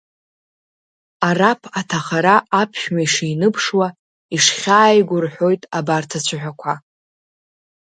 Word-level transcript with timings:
Араԥ 1.27 1.61
аҭахара 1.79 2.35
аԥшәма 2.61 3.01
ишиныԥшуа, 3.05 3.87
ишхьааиго 4.35 5.17
рҳәоит 5.23 5.61
абарҭ 5.77 6.11
ацәа-ҳәақәа… 6.17 6.73